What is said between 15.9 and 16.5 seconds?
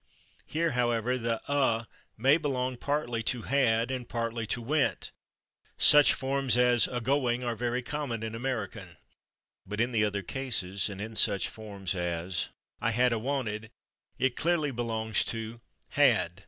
/had